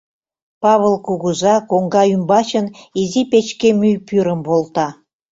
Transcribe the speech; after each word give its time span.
Павыл 0.61 0.95
кугыза 1.05 1.55
коҥга 1.69 2.03
ӱмбачын 2.15 2.65
изи 3.01 3.21
печке 3.31 3.69
мӱй 3.79 3.95
пӱрым 4.07 4.39
волта. 4.47 4.87